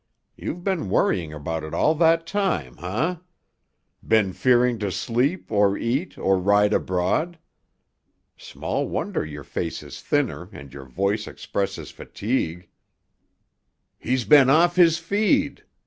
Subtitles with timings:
[0.35, 3.17] You've been worrying about it all that time, eh?
[4.01, 7.37] Been fearing to sleep or eat or ride abroad?
[8.35, 12.67] Small wonder your face is thinner and your voice expresses fatigue."
[13.99, 15.65] "He's been off his feed!"